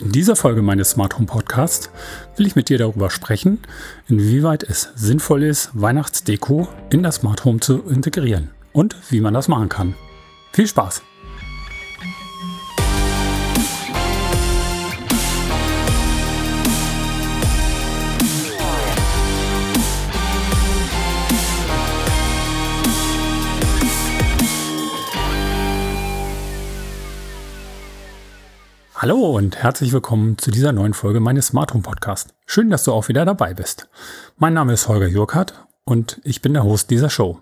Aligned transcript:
In 0.00 0.12
dieser 0.12 0.36
Folge 0.36 0.62
meines 0.62 0.90
Smart 0.90 1.16
Home 1.16 1.26
Podcasts 1.26 1.90
will 2.36 2.46
ich 2.46 2.54
mit 2.54 2.68
dir 2.68 2.78
darüber 2.78 3.10
sprechen, 3.10 3.58
inwieweit 4.06 4.62
es 4.62 4.90
sinnvoll 4.94 5.42
ist, 5.42 5.70
Weihnachtsdeko 5.74 6.68
in 6.90 7.02
das 7.02 7.16
Smart 7.16 7.44
Home 7.44 7.58
zu 7.58 7.82
integrieren 7.82 8.50
und 8.72 8.94
wie 9.10 9.20
man 9.20 9.34
das 9.34 9.48
machen 9.48 9.68
kann. 9.68 9.94
Viel 10.52 10.68
Spaß! 10.68 11.02
Hallo 29.00 29.30
und 29.36 29.62
herzlich 29.62 29.92
willkommen 29.92 30.38
zu 30.38 30.50
dieser 30.50 30.72
neuen 30.72 30.92
Folge 30.92 31.20
meines 31.20 31.46
Smart 31.46 31.72
Home 31.72 31.84
Podcast. 31.84 32.34
Schön, 32.46 32.68
dass 32.68 32.82
du 32.82 32.92
auch 32.92 33.06
wieder 33.06 33.24
dabei 33.24 33.54
bist. 33.54 33.88
Mein 34.38 34.54
Name 34.54 34.72
ist 34.72 34.88
Holger 34.88 35.06
Jurkhardt 35.06 35.54
und 35.84 36.20
ich 36.24 36.42
bin 36.42 36.52
der 36.52 36.64
Host 36.64 36.90
dieser 36.90 37.08
Show. 37.08 37.38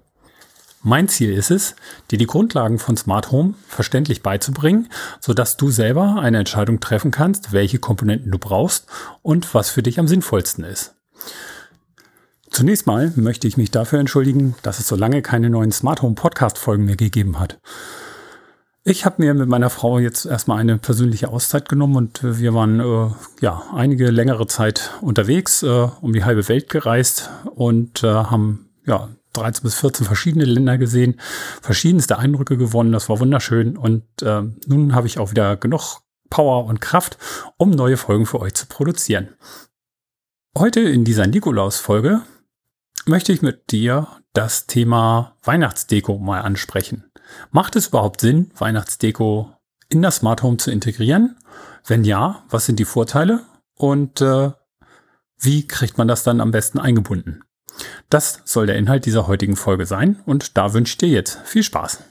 Mein 0.82 1.08
Ziel 1.08 1.32
ist 1.32 1.50
es, 1.50 1.74
dir 2.10 2.18
die 2.18 2.26
Grundlagen 2.26 2.78
von 2.78 2.98
Smart 2.98 3.30
Home 3.30 3.54
verständlich 3.68 4.22
beizubringen, 4.22 4.90
sodass 5.18 5.56
du 5.56 5.70
selber 5.70 6.16
eine 6.20 6.40
Entscheidung 6.40 6.78
treffen 6.78 7.10
kannst, 7.10 7.52
welche 7.52 7.78
Komponenten 7.78 8.30
du 8.30 8.38
brauchst 8.38 8.86
und 9.22 9.54
was 9.54 9.70
für 9.70 9.82
dich 9.82 9.98
am 9.98 10.08
sinnvollsten 10.08 10.62
ist. 10.62 10.94
Zunächst 12.50 12.86
mal 12.86 13.14
möchte 13.16 13.48
ich 13.48 13.56
mich 13.56 13.70
dafür 13.70 13.98
entschuldigen, 13.98 14.56
dass 14.62 14.78
es 14.78 14.88
so 14.88 14.94
lange 14.94 15.22
keine 15.22 15.48
neuen 15.48 15.72
Smart 15.72 16.02
Home 16.02 16.16
Podcast 16.16 16.58
Folgen 16.58 16.84
mehr 16.84 16.96
gegeben 16.96 17.40
hat. 17.40 17.58
Ich 18.88 19.04
habe 19.04 19.20
mir 19.20 19.34
mit 19.34 19.48
meiner 19.48 19.68
Frau 19.68 19.98
jetzt 19.98 20.26
erstmal 20.26 20.60
eine 20.60 20.78
persönliche 20.78 21.28
Auszeit 21.30 21.68
genommen 21.68 21.96
und 21.96 22.20
wir 22.22 22.54
waren 22.54 22.78
äh, 22.78 23.10
ja 23.40 23.64
einige 23.74 24.12
längere 24.12 24.46
Zeit 24.46 24.92
unterwegs, 25.00 25.64
äh, 25.64 25.88
um 26.00 26.12
die 26.12 26.22
halbe 26.22 26.46
Welt 26.46 26.70
gereist 26.70 27.28
und 27.52 28.04
äh, 28.04 28.06
haben 28.06 28.70
ja 28.86 29.08
13 29.32 29.64
bis 29.64 29.74
14 29.80 30.06
verschiedene 30.06 30.44
Länder 30.44 30.78
gesehen, 30.78 31.20
verschiedenste 31.62 32.16
Eindrücke 32.16 32.56
gewonnen. 32.56 32.92
Das 32.92 33.08
war 33.08 33.18
wunderschön 33.18 33.76
und 33.76 34.04
äh, 34.22 34.42
nun 34.68 34.94
habe 34.94 35.08
ich 35.08 35.18
auch 35.18 35.32
wieder 35.32 35.56
genug 35.56 36.02
Power 36.30 36.66
und 36.66 36.80
Kraft, 36.80 37.18
um 37.58 37.70
neue 37.70 37.96
Folgen 37.96 38.24
für 38.24 38.40
euch 38.40 38.54
zu 38.54 38.66
produzieren. 38.66 39.30
Heute 40.56 40.78
in 40.78 41.04
dieser 41.04 41.26
Nikolaus-Folge 41.26 42.22
möchte 43.06 43.32
ich 43.32 43.42
mit 43.42 43.70
dir 43.70 44.08
das 44.32 44.66
Thema 44.66 45.36
Weihnachtsdeko 45.42 46.18
mal 46.18 46.40
ansprechen. 46.40 47.10
Macht 47.50 47.76
es 47.76 47.88
überhaupt 47.88 48.20
Sinn, 48.20 48.50
Weihnachtsdeko 48.56 49.52
in 49.88 50.02
das 50.02 50.16
Smart 50.16 50.42
Home 50.42 50.56
zu 50.58 50.70
integrieren? 50.70 51.36
Wenn 51.86 52.04
ja, 52.04 52.44
was 52.50 52.66
sind 52.66 52.78
die 52.78 52.84
Vorteile 52.84 53.44
und 53.74 54.20
äh, 54.20 54.50
wie 55.38 55.66
kriegt 55.66 55.98
man 55.98 56.08
das 56.08 56.24
dann 56.24 56.40
am 56.40 56.50
besten 56.50 56.78
eingebunden? 56.78 57.42
Das 58.08 58.42
soll 58.44 58.66
der 58.66 58.76
Inhalt 58.76 59.06
dieser 59.06 59.26
heutigen 59.26 59.56
Folge 59.56 59.86
sein 59.86 60.20
und 60.26 60.56
da 60.56 60.72
wünsche 60.72 60.92
ich 60.92 60.98
dir 60.98 61.08
jetzt 61.08 61.38
viel 61.44 61.62
Spaß. 61.62 62.02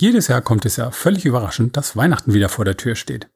Jedes 0.00 0.28
Jahr 0.28 0.42
kommt 0.42 0.64
es 0.64 0.76
ja 0.76 0.90
völlig 0.92 1.24
überraschend, 1.24 1.76
dass 1.76 1.96
Weihnachten 1.96 2.32
wieder 2.32 2.48
vor 2.48 2.64
der 2.64 2.76
Tür 2.76 2.94
steht. 2.94 3.28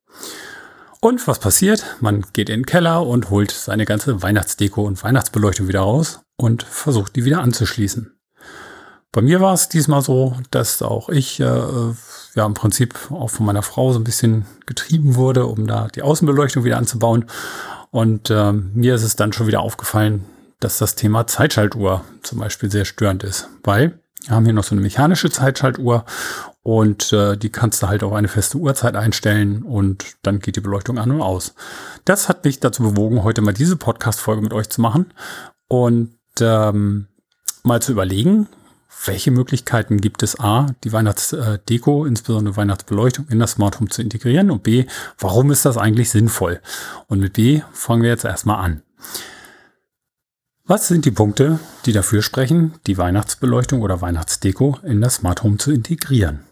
Und 1.04 1.26
was 1.26 1.40
passiert? 1.40 1.96
Man 1.98 2.24
geht 2.32 2.48
in 2.48 2.60
den 2.60 2.66
Keller 2.66 3.04
und 3.04 3.28
holt 3.28 3.50
seine 3.50 3.86
ganze 3.86 4.22
Weihnachtsdeko 4.22 4.82
und 4.82 5.02
Weihnachtsbeleuchtung 5.02 5.66
wieder 5.66 5.80
raus 5.80 6.20
und 6.36 6.62
versucht 6.62 7.16
die 7.16 7.24
wieder 7.24 7.40
anzuschließen. 7.40 8.16
Bei 9.10 9.20
mir 9.20 9.40
war 9.40 9.52
es 9.52 9.68
diesmal 9.68 10.02
so, 10.02 10.36
dass 10.52 10.80
auch 10.80 11.08
ich 11.08 11.40
äh, 11.40 11.44
ja 11.44 12.46
im 12.46 12.54
Prinzip 12.54 12.94
auch 13.10 13.30
von 13.30 13.44
meiner 13.44 13.64
Frau 13.64 13.92
so 13.92 13.98
ein 13.98 14.04
bisschen 14.04 14.46
getrieben 14.64 15.16
wurde, 15.16 15.46
um 15.46 15.66
da 15.66 15.88
die 15.88 16.02
Außenbeleuchtung 16.02 16.62
wieder 16.62 16.78
anzubauen. 16.78 17.24
Und 17.90 18.30
äh, 18.30 18.52
mir 18.52 18.94
ist 18.94 19.02
es 19.02 19.16
dann 19.16 19.32
schon 19.32 19.48
wieder 19.48 19.60
aufgefallen, 19.60 20.24
dass 20.60 20.78
das 20.78 20.94
Thema 20.94 21.26
Zeitschaltuhr 21.26 22.04
zum 22.22 22.38
Beispiel 22.38 22.70
sehr 22.70 22.84
störend 22.84 23.24
ist, 23.24 23.48
weil 23.64 23.98
wir 24.26 24.36
haben 24.36 24.44
hier 24.44 24.54
noch 24.54 24.64
so 24.64 24.74
eine 24.74 24.82
mechanische 24.82 25.30
Zeitschaltuhr 25.30 26.04
und 26.62 27.12
äh, 27.12 27.36
die 27.36 27.50
kannst 27.50 27.82
du 27.82 27.88
halt 27.88 28.02
auf 28.04 28.12
eine 28.12 28.28
feste 28.28 28.58
Uhrzeit 28.58 28.96
einstellen 28.96 29.62
und 29.62 30.04
dann 30.22 30.38
geht 30.38 30.56
die 30.56 30.60
Beleuchtung 30.60 30.98
an 30.98 31.10
und 31.10 31.20
aus. 31.20 31.54
Das 32.04 32.28
hat 32.28 32.44
mich 32.44 32.60
dazu 32.60 32.82
bewogen, 32.82 33.24
heute 33.24 33.40
mal 33.40 33.52
diese 33.52 33.76
Podcast-Folge 33.76 34.42
mit 34.42 34.52
euch 34.52 34.68
zu 34.68 34.80
machen 34.80 35.12
und 35.68 36.14
ähm, 36.40 37.08
mal 37.64 37.82
zu 37.82 37.92
überlegen, 37.92 38.48
welche 39.04 39.32
Möglichkeiten 39.32 39.98
gibt 39.98 40.22
es 40.22 40.38
A, 40.38 40.66
die 40.84 40.92
Weihnachtsdeko, 40.92 42.04
insbesondere 42.04 42.56
Weihnachtsbeleuchtung 42.56 43.26
in 43.28 43.40
das 43.40 43.52
Smart 43.52 43.80
Home 43.80 43.90
zu 43.90 44.02
integrieren 44.02 44.50
und 44.50 44.62
B, 44.62 44.86
warum 45.18 45.50
ist 45.50 45.64
das 45.64 45.76
eigentlich 45.76 46.10
sinnvoll? 46.10 46.60
Und 47.08 47.18
mit 47.18 47.32
B 47.32 47.62
fangen 47.72 48.02
wir 48.02 48.10
jetzt 48.10 48.24
erstmal 48.24 48.64
an. 48.64 48.82
Was 50.72 50.88
sind 50.88 51.04
die 51.04 51.10
Punkte, 51.10 51.58
die 51.84 51.92
dafür 51.92 52.22
sprechen, 52.22 52.72
die 52.86 52.96
Weihnachtsbeleuchtung 52.96 53.82
oder 53.82 54.00
Weihnachtsdeko 54.00 54.78
in 54.82 55.02
das 55.02 55.16
Smart 55.16 55.42
Home 55.42 55.58
zu 55.58 55.70
integrieren? 55.70 56.46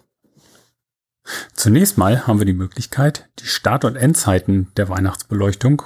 Zunächst 1.55 1.97
mal 1.97 2.27
haben 2.27 2.39
wir 2.39 2.45
die 2.45 2.53
Möglichkeit, 2.53 3.31
die 3.39 3.47
Start- 3.47 3.87
und 3.87 3.97
Endzeiten 3.97 4.71
der 4.77 4.91
Weihnachtsbeleuchtung 4.91 5.85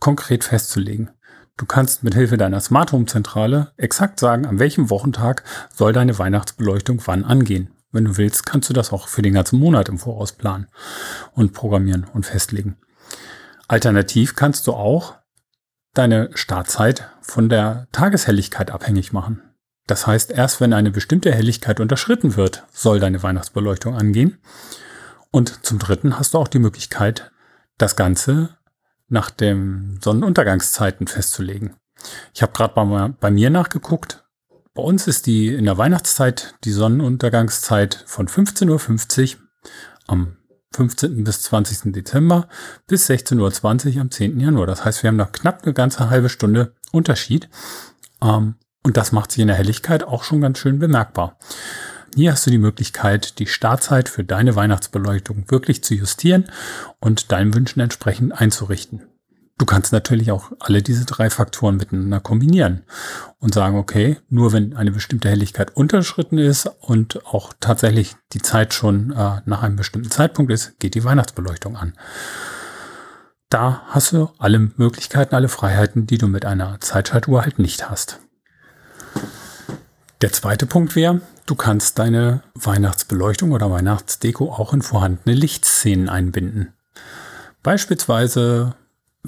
konkret 0.00 0.44
festzulegen. 0.44 1.10
Du 1.58 1.66
kannst 1.66 2.02
mit 2.02 2.14
Hilfe 2.14 2.38
deiner 2.38 2.62
Smart 2.62 2.92
Home 2.92 3.04
Zentrale 3.04 3.74
exakt 3.76 4.20
sagen, 4.20 4.46
an 4.46 4.58
welchem 4.58 4.88
Wochentag 4.88 5.44
soll 5.70 5.92
deine 5.92 6.18
Weihnachtsbeleuchtung 6.18 7.02
wann 7.04 7.24
angehen. 7.24 7.74
Wenn 7.92 8.06
du 8.06 8.16
willst, 8.16 8.46
kannst 8.46 8.70
du 8.70 8.72
das 8.72 8.90
auch 8.90 9.06
für 9.06 9.20
den 9.20 9.34
ganzen 9.34 9.58
Monat 9.58 9.90
im 9.90 9.98
Voraus 9.98 10.32
planen 10.32 10.68
und 11.32 11.52
programmieren 11.52 12.06
und 12.14 12.24
festlegen. 12.24 12.78
Alternativ 13.68 14.34
kannst 14.34 14.66
du 14.66 14.72
auch 14.72 15.16
deine 15.98 16.30
Startzeit 16.34 17.08
von 17.20 17.48
der 17.48 17.88
Tageshelligkeit 17.92 18.70
abhängig 18.70 19.12
machen. 19.12 19.42
Das 19.86 20.06
heißt, 20.06 20.30
erst 20.32 20.60
wenn 20.60 20.72
eine 20.72 20.90
bestimmte 20.90 21.32
Helligkeit 21.32 21.80
unterschritten 21.80 22.36
wird, 22.36 22.64
soll 22.72 22.98
deine 22.98 23.22
Weihnachtsbeleuchtung 23.22 23.94
angehen. 23.94 24.38
Und 25.30 25.64
zum 25.64 25.78
Dritten 25.78 26.18
hast 26.18 26.34
du 26.34 26.38
auch 26.38 26.48
die 26.48 26.58
Möglichkeit, 26.58 27.30
das 27.78 27.94
Ganze 27.94 28.56
nach 29.08 29.30
den 29.30 30.00
Sonnenuntergangszeiten 30.02 31.06
festzulegen. 31.06 31.76
Ich 32.34 32.42
habe 32.42 32.52
gerade 32.52 32.74
bei, 32.74 33.08
bei 33.20 33.30
mir 33.30 33.50
nachgeguckt. 33.50 34.24
Bei 34.74 34.82
uns 34.82 35.06
ist 35.06 35.26
die 35.26 35.48
in 35.54 35.64
der 35.64 35.78
Weihnachtszeit 35.78 36.54
die 36.64 36.72
Sonnenuntergangszeit 36.72 38.04
von 38.06 38.28
15.50 38.28 39.36
Uhr 39.36 39.40
am 40.06 40.36
15. 40.74 41.24
bis 41.24 41.42
20. 41.42 41.92
Dezember 41.92 42.48
bis 42.86 43.08
16.20 43.08 43.94
Uhr 43.94 44.00
am 44.00 44.10
10. 44.10 44.40
Januar. 44.40 44.66
Das 44.66 44.84
heißt, 44.84 45.02
wir 45.02 45.08
haben 45.08 45.16
noch 45.16 45.32
knapp 45.32 45.62
eine 45.62 45.72
ganze 45.72 46.10
halbe 46.10 46.28
Stunde 46.28 46.74
Unterschied. 46.92 47.48
Ähm, 48.22 48.56
und 48.82 48.96
das 48.96 49.12
macht 49.12 49.32
sich 49.32 49.40
in 49.40 49.48
der 49.48 49.56
Helligkeit 49.56 50.04
auch 50.04 50.22
schon 50.22 50.40
ganz 50.40 50.58
schön 50.58 50.78
bemerkbar. 50.78 51.38
Hier 52.14 52.32
hast 52.32 52.46
du 52.46 52.50
die 52.50 52.58
Möglichkeit, 52.58 53.38
die 53.38 53.46
Startzeit 53.46 54.08
für 54.08 54.24
deine 54.24 54.56
Weihnachtsbeleuchtung 54.56 55.50
wirklich 55.50 55.84
zu 55.84 55.94
justieren 55.94 56.50
und 57.00 57.32
deinen 57.32 57.52
Wünschen 57.54 57.80
entsprechend 57.80 58.32
einzurichten. 58.32 59.02
Du 59.58 59.64
kannst 59.64 59.92
natürlich 59.92 60.32
auch 60.32 60.52
alle 60.60 60.82
diese 60.82 61.06
drei 61.06 61.30
Faktoren 61.30 61.76
miteinander 61.76 62.20
kombinieren 62.20 62.82
und 63.38 63.54
sagen, 63.54 63.78
okay, 63.78 64.18
nur 64.28 64.52
wenn 64.52 64.76
eine 64.76 64.90
bestimmte 64.90 65.30
Helligkeit 65.30 65.74
unterschritten 65.74 66.36
ist 66.36 66.66
und 66.80 67.24
auch 67.24 67.54
tatsächlich 67.58 68.16
die 68.34 68.42
Zeit 68.42 68.74
schon 68.74 69.12
äh, 69.12 69.40
nach 69.46 69.62
einem 69.62 69.76
bestimmten 69.76 70.10
Zeitpunkt 70.10 70.52
ist, 70.52 70.78
geht 70.78 70.94
die 70.94 71.04
Weihnachtsbeleuchtung 71.04 71.76
an. 71.76 71.94
Da 73.48 73.82
hast 73.86 74.12
du 74.12 74.28
alle 74.38 74.58
Möglichkeiten, 74.76 75.34
alle 75.34 75.48
Freiheiten, 75.48 76.06
die 76.06 76.18
du 76.18 76.26
mit 76.26 76.44
einer 76.44 76.78
Zeitschaltuhr 76.80 77.42
halt 77.42 77.58
nicht 77.58 77.88
hast. 77.88 78.18
Der 80.20 80.32
zweite 80.32 80.66
Punkt 80.66 80.96
wäre, 80.96 81.20
du 81.46 81.54
kannst 81.54 81.98
deine 81.98 82.42
Weihnachtsbeleuchtung 82.54 83.52
oder 83.52 83.70
Weihnachtsdeko 83.70 84.52
auch 84.52 84.74
in 84.74 84.82
vorhandene 84.82 85.34
Lichtszenen 85.34 86.08
einbinden. 86.08 86.74
Beispielsweise, 87.62 88.74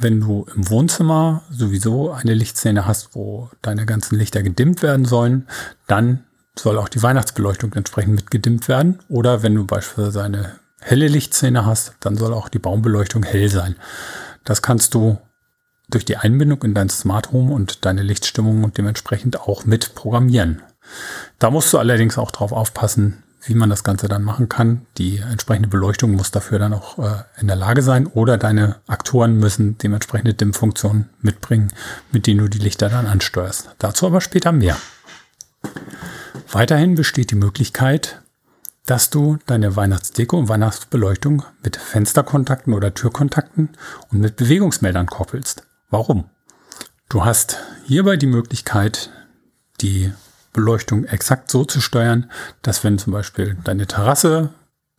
wenn 0.02 0.20
du 0.20 0.46
im 0.54 0.68
Wohnzimmer 0.70 1.42
sowieso 1.50 2.12
eine 2.12 2.34
Lichtszene 2.34 2.86
hast, 2.86 3.14
wo 3.14 3.50
deine 3.62 3.86
ganzen 3.86 4.16
Lichter 4.16 4.42
gedimmt 4.42 4.82
werden 4.82 5.04
sollen, 5.04 5.46
dann 5.86 6.24
soll 6.56 6.78
auch 6.78 6.88
die 6.88 7.02
Weihnachtsbeleuchtung 7.02 7.72
entsprechend 7.74 8.14
mit 8.14 8.30
gedimmt 8.30 8.68
werden. 8.68 8.98
Oder 9.08 9.42
wenn 9.42 9.54
du 9.54 9.64
beispielsweise 9.64 10.22
eine 10.22 10.52
helle 10.80 11.08
Lichtszene 11.08 11.66
hast, 11.66 11.94
dann 12.00 12.16
soll 12.16 12.32
auch 12.32 12.48
die 12.48 12.58
Baumbeleuchtung 12.58 13.22
hell 13.22 13.48
sein. 13.48 13.76
Das 14.44 14.62
kannst 14.62 14.94
du 14.94 15.18
durch 15.90 16.04
die 16.04 16.16
Einbindung 16.16 16.62
in 16.62 16.74
dein 16.74 16.90
Smart 16.90 17.32
Home 17.32 17.52
und 17.52 17.84
deine 17.84 18.02
Lichtstimmung 18.02 18.72
dementsprechend 18.72 19.40
auch 19.40 19.64
mit 19.64 19.94
programmieren. 19.94 20.62
Da 21.38 21.50
musst 21.50 21.72
du 21.72 21.78
allerdings 21.78 22.18
auch 22.18 22.30
drauf 22.30 22.52
aufpassen, 22.52 23.22
wie 23.42 23.54
man 23.54 23.70
das 23.70 23.84
Ganze 23.84 24.08
dann 24.08 24.24
machen 24.24 24.48
kann. 24.48 24.86
Die 24.96 25.18
entsprechende 25.18 25.68
Beleuchtung 25.68 26.12
muss 26.12 26.30
dafür 26.30 26.58
dann 26.58 26.74
auch 26.74 26.98
äh, 26.98 27.22
in 27.40 27.46
der 27.46 27.56
Lage 27.56 27.82
sein 27.82 28.06
oder 28.06 28.36
deine 28.36 28.76
Aktoren 28.86 29.38
müssen 29.38 29.78
dementsprechende 29.78 30.34
Dimmfunktionen 30.34 31.08
mitbringen, 31.20 31.72
mit 32.12 32.26
denen 32.26 32.40
du 32.40 32.48
die 32.48 32.58
Lichter 32.58 32.88
dann 32.88 33.06
ansteuerst. 33.06 33.70
Dazu 33.78 34.06
aber 34.06 34.20
später 34.20 34.52
mehr. 34.52 34.76
Weiterhin 36.50 36.94
besteht 36.94 37.30
die 37.30 37.36
Möglichkeit, 37.36 38.22
dass 38.86 39.10
du 39.10 39.38
deine 39.46 39.76
Weihnachtsdeko 39.76 40.38
und 40.38 40.48
Weihnachtsbeleuchtung 40.48 41.44
mit 41.62 41.76
Fensterkontakten 41.76 42.72
oder 42.72 42.94
Türkontakten 42.94 43.70
und 44.10 44.20
mit 44.20 44.36
Bewegungsmeldern 44.36 45.06
koppelst. 45.06 45.62
Warum? 45.90 46.30
Du 47.10 47.24
hast 47.24 47.58
hierbei 47.84 48.16
die 48.16 48.26
Möglichkeit, 48.26 49.10
die 49.80 50.12
Beleuchtung 50.58 51.04
exakt 51.04 51.52
so 51.52 51.64
zu 51.64 51.80
steuern, 51.80 52.28
dass 52.62 52.82
wenn 52.82 52.98
zum 52.98 53.12
Beispiel 53.12 53.56
deine 53.62 53.86
Terrasse 53.86 54.50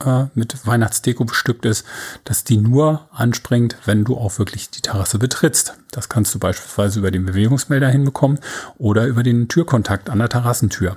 äh, 0.06 0.28
mit 0.34 0.66
Weihnachtsdeko 0.66 1.26
bestückt 1.26 1.66
ist, 1.66 1.86
dass 2.24 2.46
die 2.46 2.56
nur 2.56 3.10
anspringt, 3.12 3.76
wenn 3.84 4.06
du 4.06 4.16
auch 4.16 4.40
wirklich 4.40 4.70
die 4.70 4.80
Terrasse 4.80 5.20
betrittst. 5.20 5.74
Das 5.92 6.08
kannst 6.08 6.34
du 6.34 6.40
beispielsweise 6.40 7.00
über 7.00 7.12
den 7.12 7.26
Bewegungsmelder 7.26 7.90
hinbekommen 7.90 8.40
oder 8.78 9.06
über 9.06 9.22
den 9.22 9.50
Türkontakt 9.50 10.10
an 10.10 10.20
der 10.20 10.30
Terrassentür. 10.30 10.96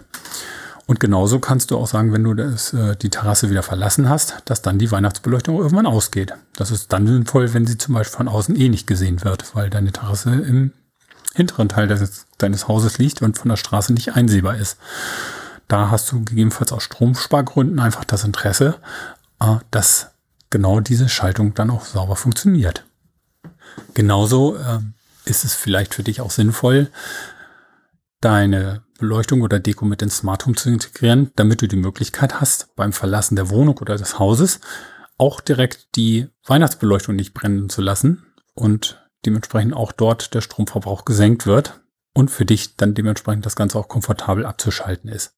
Und 0.87 1.01
genauso 1.01 1.41
kannst 1.41 1.73
du 1.73 1.79
auch 1.79 1.89
sagen, 1.89 2.13
wenn 2.13 2.23
du 2.23 2.35
das, 2.35 2.73
äh, 2.73 2.95
die 2.95 3.11
Terrasse 3.11 3.51
wieder 3.51 3.65
verlassen 3.65 4.09
hast, 4.09 4.43
dass 4.45 4.63
dann 4.63 4.79
die 4.79 4.93
Weihnachtsbeleuchtung 4.93 5.57
irgendwann 5.57 5.87
ausgeht. 5.87 6.35
Das 6.55 6.71
ist 6.71 6.93
dann 6.93 7.09
sinnvoll, 7.09 7.53
wenn 7.53 7.67
sie 7.67 7.79
zum 7.79 7.95
Beispiel 7.95 8.17
von 8.17 8.29
außen 8.29 8.55
eh 8.55 8.69
nicht 8.69 8.87
gesehen 8.87 9.25
wird, 9.25 9.57
weil 9.57 9.71
deine 9.71 9.91
Terrasse 9.91 10.31
im 10.31 10.71
hinteren 11.35 11.69
Teil 11.69 11.89
des, 11.89 12.27
deines 12.39 12.69
Hauses 12.69 12.99
liegt 12.99 13.23
und 13.23 13.39
von 13.39 13.49
der 13.49 13.57
Straße 13.57 13.93
nicht 13.93 14.15
einsehbar 14.15 14.57
ist. 14.57 14.79
Da 15.69 15.91
hast 15.91 16.11
du 16.13 16.25
gegebenenfalls 16.25 16.73
aus 16.73 16.83
Stromspargründen 16.83 17.81
einfach 17.81 18.05
das 18.05 18.25
Interesse, 18.25 18.77
äh, 19.41 19.57
dass 19.71 20.11
genau 20.51 20.81
diese 20.81 21.09
Schaltung 21.09 21.55
dann 21.55 21.71
auch 21.71 21.85
sauber 21.85 22.17
funktioniert. 22.17 22.85
Genauso 23.95 24.57
äh, 24.57 24.81
ist 25.25 25.45
es 25.45 25.55
vielleicht 25.55 25.95
für 25.95 26.03
dich 26.03 26.21
auch 26.21 26.31
sinnvoll, 26.31 26.91
deine 28.21 28.83
Beleuchtung 28.99 29.43
oder 29.43 29.59
Deko 29.59 29.85
mit 29.85 30.03
ins 30.03 30.19
Smart 30.19 30.47
Home 30.47 30.57
zu 30.57 30.69
integrieren, 30.69 31.33
damit 31.37 31.63
du 31.63 31.69
die 31.69 31.77
Möglichkeit 31.77 32.41
hast, 32.41 32.75
beim 32.77 32.93
Verlassen 32.93 33.37
der 33.37 33.51
Wohnung 33.51 33.79
oder 33.79 33.97
des 33.97 34.19
Hauses 34.19 34.61
auch 35.19 35.41
direkt 35.41 35.97
die 35.97 36.29
Weihnachtsbeleuchtung 36.45 37.15
nicht 37.15 37.35
brennen 37.35 37.69
zu 37.69 37.81
lassen 37.81 38.25
und 38.55 39.02
dementsprechend 39.25 39.75
auch 39.75 39.93
dort 39.93 40.35
der 40.35 40.41
Stromverbrauch 40.41 41.05
gesenkt 41.05 41.47
wird 41.47 41.81
und 42.15 42.31
für 42.31 42.45
dich 42.45 42.77
dann 42.77 42.95
dementsprechend 42.95 43.47
das 43.47 43.57
Ganze 43.57 43.79
auch 43.79 43.89
komfortabel 43.89 44.45
abzuschalten 44.45 45.11
ist. 45.11 45.37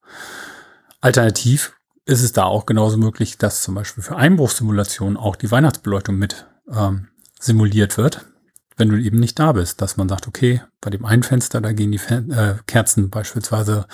Alternativ 1.00 1.74
ist 2.06 2.22
es 2.22 2.32
da 2.32 2.44
auch 2.44 2.66
genauso 2.66 2.96
möglich, 2.96 3.38
dass 3.38 3.62
zum 3.62 3.74
Beispiel 3.74 4.02
für 4.02 4.16
Einbruchssimulationen 4.16 5.16
auch 5.16 5.36
die 5.36 5.50
Weihnachtsbeleuchtung 5.50 6.16
mit 6.16 6.46
ähm, 6.70 7.08
simuliert 7.38 7.96
wird, 7.96 8.26
wenn 8.76 8.88
du 8.88 8.96
eben 8.96 9.20
nicht 9.20 9.38
da 9.38 9.52
bist, 9.52 9.80
dass 9.80 9.96
man 9.96 10.08
sagt, 10.08 10.26
okay, 10.26 10.62
bei 10.80 10.90
dem 10.90 11.04
einen 11.04 11.22
Fenster, 11.22 11.60
da 11.60 11.72
gehen 11.72 11.92
die 11.92 11.98
Fen 11.98 12.30
äh, 12.30 12.56
Kerzen 12.66 13.10
beispielsweise 13.10 13.86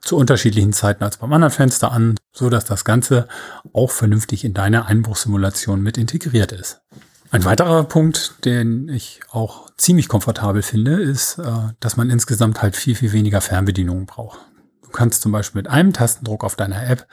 zu 0.00 0.16
unterschiedlichen 0.16 0.72
Zeiten 0.72 1.04
als 1.04 1.18
beim 1.18 1.32
anderen 1.32 1.52
Fenster 1.52 1.92
an, 1.92 2.16
so 2.32 2.50
dass 2.50 2.64
das 2.64 2.84
Ganze 2.84 3.28
auch 3.72 3.90
vernünftig 3.90 4.44
in 4.44 4.54
deine 4.54 4.86
Einbruchssimulation 4.86 5.82
mit 5.82 5.98
integriert 5.98 6.52
ist. 6.52 6.80
Ein 7.30 7.44
weiterer 7.44 7.84
Punkt, 7.84 8.44
den 8.46 8.88
ich 8.88 9.20
auch 9.30 9.70
ziemlich 9.76 10.08
komfortabel 10.08 10.62
finde, 10.62 10.94
ist, 10.94 11.38
äh, 11.38 11.72
dass 11.78 11.98
man 11.98 12.08
insgesamt 12.08 12.62
halt 12.62 12.74
viel, 12.74 12.94
viel 12.94 13.12
weniger 13.12 13.42
Fernbedienungen 13.42 14.06
braucht. 14.06 14.40
Du 14.82 14.88
kannst 14.88 15.20
zum 15.20 15.32
Beispiel 15.32 15.60
mit 15.60 15.70
einem 15.70 15.92
Tastendruck 15.92 16.42
auf 16.42 16.56
deiner 16.56 16.88
App 16.88 17.06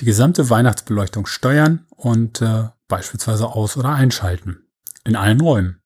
die 0.00 0.06
gesamte 0.06 0.48
Weihnachtsbeleuchtung 0.48 1.26
steuern 1.26 1.84
und 1.90 2.40
äh, 2.40 2.68
beispielsweise 2.88 3.48
aus- 3.48 3.76
oder 3.76 3.90
einschalten. 3.90 4.66
In 5.04 5.16
allen 5.16 5.40
Räumen. 5.40 5.82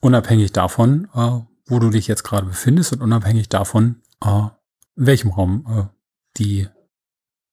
Unabhängig 0.00 0.52
davon, 0.52 1.08
äh, 1.14 1.40
wo 1.66 1.78
du 1.78 1.90
dich 1.90 2.06
jetzt 2.08 2.22
gerade 2.22 2.46
befindest 2.46 2.94
und 2.94 3.02
unabhängig 3.02 3.50
davon, 3.50 4.02
in 4.24 4.50
welchem 4.94 5.30
Raum 5.30 5.90
die 6.36 6.68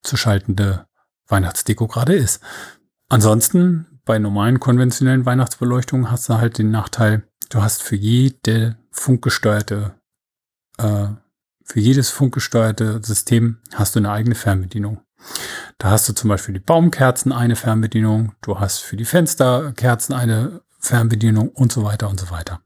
zu 0.03 0.17
schaltende 0.17 0.85
Weihnachtsdeko 1.27 1.87
gerade 1.87 2.13
ist. 2.13 2.41
Ansonsten 3.07 3.98
bei 4.09 4.17
normalen 4.17 4.59
konventionellen 4.59 5.27
Weihnachtsbeleuchtungen 5.27 6.09
hast 6.09 6.27
du 6.29 6.39
halt 6.39 6.57
den 6.57 6.71
Nachteil, 6.71 7.21
du 7.51 7.61
hast 7.61 7.83
für 7.83 7.95
jede 7.95 8.75
funkgesteuerte, 8.89 9.93
äh, 10.79 11.09
für 11.63 11.79
jedes 11.79 12.09
funkgesteuerte 12.09 13.01
System 13.03 13.59
hast 13.75 13.93
du 13.93 13.99
eine 13.99 14.09
eigene 14.09 14.33
Fernbedienung. 14.33 15.01
Da 15.77 15.91
hast 15.91 16.09
du 16.09 16.13
zum 16.13 16.27
Beispiel 16.27 16.55
die 16.55 16.59
Baumkerzen 16.59 17.31
eine 17.31 17.55
Fernbedienung, 17.55 18.33
du 18.41 18.59
hast 18.59 18.79
für 18.79 18.97
die 18.97 19.05
Fensterkerzen 19.05 20.15
eine 20.15 20.61
Fernbedienung 20.79 21.49
und 21.49 21.71
so 21.71 21.83
weiter 21.83 22.09
und 22.09 22.19
so 22.19 22.31
weiter. 22.31 22.61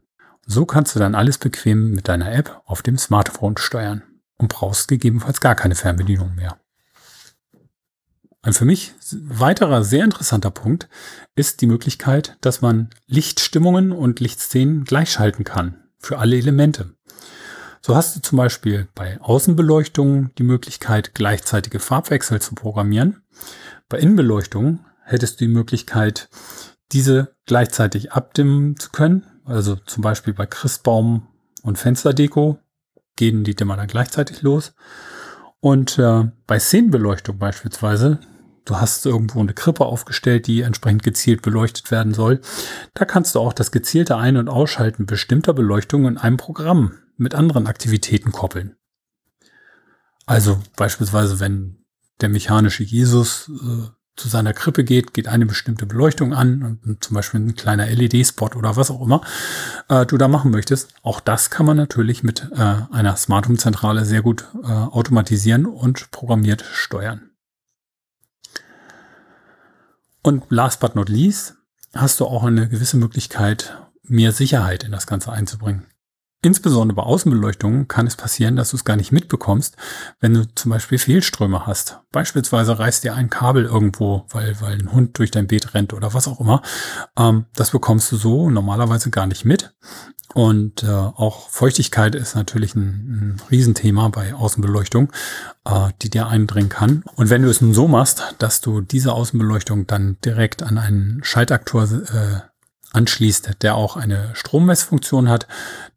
So 0.46 0.66
kannst 0.66 0.96
du 0.96 1.00
dann 1.00 1.14
alles 1.14 1.38
bequem 1.38 1.92
mit 1.92 2.08
deiner 2.08 2.32
App 2.32 2.62
auf 2.64 2.84
dem 2.84 2.98
Smartphone 2.98 3.58
steuern 3.58 4.02
und 4.38 4.48
brauchst 4.48 4.88
gegebenenfalls 4.88 5.42
gar 5.42 5.56
keine 5.56 5.76
Fernbedienung 5.76 6.36
mehr. 6.36 6.58
Ein 8.46 8.52
für 8.52 8.66
mich 8.66 8.94
weiterer 9.14 9.86
sehr 9.86 10.04
interessanter 10.04 10.52
Punkt 10.52 10.90
ist 11.34 11.62
die 11.62 11.66
Möglichkeit, 11.66 12.36
dass 12.42 12.62
man 12.62 12.90
Lichtstimmungen 13.08 13.94
und 13.94 14.20
Lichtszenen 14.20 14.84
gleichschalten 14.84 15.46
kann 15.46 15.78
für 15.98 16.20
alle 16.20 16.36
Elemente. 16.36 16.94
So 17.82 17.96
hast 17.96 18.18
du 18.18 18.22
zum 18.22 18.38
Beispiel 18.38 18.90
bei 18.96 19.20
Außenbeleuchtung 19.22 20.36
die 20.38 20.44
Möglichkeit, 20.44 21.16
gleichzeitige 21.16 21.80
Farbwechsel 21.80 22.42
zu 22.42 22.54
programmieren. 22.54 23.24
Bei 23.88 23.98
Innenbeleuchtung 23.98 24.86
hättest 25.06 25.40
du 25.40 25.46
die 25.46 25.54
Möglichkeit, 25.54 26.28
diese 26.92 27.36
gleichzeitig 27.46 28.12
abdimmen 28.12 28.78
zu 28.78 28.90
können. 28.92 29.26
Also 29.46 29.78
zum 29.78 30.04
Beispiel 30.04 30.34
bei 30.34 30.48
Christbaum 30.48 31.28
und 31.62 31.78
Fensterdeko 31.78 32.60
gehen 33.16 33.46
die 33.46 33.56
Dimmer 33.56 33.78
dann 33.78 33.88
gleichzeitig 33.88 34.42
los. 34.42 34.74
Und 35.62 35.98
äh, 35.98 36.26
bei 36.46 36.60
Szenenbeleuchtung 36.60 37.38
beispielsweise 37.38 38.20
du 38.66 38.78
hast 38.78 39.06
irgendwo 39.06 39.40
eine 39.40 39.54
Krippe 39.54 39.86
aufgestellt, 39.86 40.48
die 40.48 40.62
entsprechend 40.62 41.04
gezielt 41.04 41.42
beleuchtet 41.42 41.92
werden 41.92 42.14
soll. 42.14 42.42
Da 42.94 43.06
kannst 43.06 43.36
du 43.36 43.40
auch 43.40 43.54
das 43.54 43.72
gezielte 43.72 44.18
Ein- 44.18 44.38
und 44.38 44.50
Ausschalten 44.50 45.06
bestimmter 45.06 45.54
Beleuchtungen 45.54 46.14
in 46.14 46.18
einem 46.18 46.38
Programm 46.38 46.94
mit 47.18 47.36
anderen 47.36 47.68
Aktivitäten 47.68 48.32
koppeln. 48.32 48.76
Also 50.26 50.62
beispielsweise, 50.76 51.40
wenn 51.40 51.84
der 52.22 52.30
mechanische 52.30 52.84
Jesus 52.84 53.50
äh, 53.50 53.90
zu 54.16 54.28
seiner 54.30 54.54
Krippe 54.54 54.84
geht, 54.84 55.14
geht 55.14 55.28
eine 55.28 55.46
bestimmte 55.46 55.86
Beleuchtung 55.86 56.34
an, 56.34 56.98
zum 57.00 57.16
Beispiel 57.16 57.40
ein 57.40 57.56
kleiner 57.56 57.88
LED-Spot 57.88 58.52
oder 58.56 58.76
was 58.76 58.92
auch 58.92 59.02
immer 59.02 59.22
äh, 59.90 60.06
du 60.06 60.18
da 60.18 60.28
machen 60.28 60.52
möchtest. 60.52 60.94
Auch 61.02 61.20
das 61.20 61.50
kann 61.50 61.66
man 61.66 61.78
natürlich 61.78 62.24
mit 62.24 62.48
äh, 62.54 62.76
einer 62.92 63.16
Smart 63.18 63.48
Home 63.48 63.58
Zentrale 63.58 64.06
sehr 64.06 64.22
gut 64.22 64.46
äh, 64.64 64.68
automatisieren 64.68 65.66
und 65.66 66.12
programmiert 66.12 66.64
steuern. 66.72 67.33
Und 70.24 70.46
last 70.50 70.80
but 70.80 70.96
not 70.96 71.10
least 71.10 71.56
hast 71.94 72.20
du 72.20 72.26
auch 72.26 72.44
eine 72.44 72.70
gewisse 72.70 72.98
Möglichkeit, 72.98 73.78
mehr 74.04 74.32
Sicherheit 74.32 74.84
in 74.84 74.92
das 74.92 75.06
Ganze 75.06 75.32
einzubringen. 75.32 75.86
Insbesondere 76.44 76.98
bei 76.98 77.04
Außenbeleuchtung 77.04 77.88
kann 77.88 78.06
es 78.06 78.18
passieren, 78.18 78.58
dass 78.58 78.72
du 78.72 78.76
es 78.76 78.84
gar 78.84 78.98
nicht 78.98 79.14
mitbekommst, 79.14 79.78
wenn 80.20 80.34
du 80.34 80.46
zum 80.56 80.72
Beispiel 80.72 80.98
Fehlströme 80.98 81.66
hast. 81.66 82.02
Beispielsweise 82.12 82.78
reißt 82.78 83.06
dir 83.06 83.16
ein 83.16 83.30
Kabel 83.30 83.64
irgendwo, 83.64 84.26
weil, 84.30 84.60
weil 84.60 84.74
ein 84.74 84.92
Hund 84.92 85.18
durch 85.18 85.32
dein 85.32 85.48
Beet 85.48 85.74
rennt 85.74 85.94
oder 85.94 86.14
was 86.14 86.28
auch 86.28 86.42
immer. 86.42 86.62
Ähm, 87.18 87.46
das 87.56 87.72
bekommst 87.72 88.12
du 88.12 88.18
so 88.18 88.50
normalerweise 88.50 89.10
gar 89.10 89.26
nicht 89.26 89.46
mit. 89.46 89.74
Und 90.34 90.84
äh, 90.84 90.88
auch 90.90 91.50
Feuchtigkeit 91.50 92.14
ist 92.14 92.36
natürlich 92.36 92.76
ein, 92.76 92.82
ein 92.82 93.42
Riesenthema 93.50 94.10
bei 94.10 94.34
Außenbeleuchtung, 94.34 95.14
äh, 95.64 95.92
die 96.02 96.10
dir 96.10 96.28
eindringen 96.28 96.70
kann. 96.70 97.04
Und 97.16 97.30
wenn 97.30 97.44
du 97.44 97.50
es 97.50 97.62
nun 97.62 97.74
so 97.74 97.88
machst, 97.88 98.36
dass 98.40 98.60
du 98.60 98.82
diese 98.82 99.14
Außenbeleuchtung 99.14 99.88
dann 99.88 100.18
direkt 100.26 100.62
an 100.62 100.78
einen 100.78 101.24
Schaltaktor 101.24 101.84
äh, 101.84 102.53
anschließt, 102.94 103.62
der 103.62 103.76
auch 103.76 103.98
eine 103.98 104.32
Strommessfunktion 104.34 105.30
hat, 105.30 105.48